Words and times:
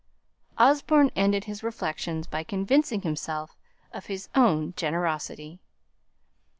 Osborne 0.57 1.11
ended 1.15 1.43
his 1.43 1.61
reflections 1.61 2.25
by 2.25 2.41
convincing 2.43 3.01
himself 3.03 3.55
of 3.93 4.07
his 4.07 4.29
own 4.33 4.73
generosity. 4.75 5.59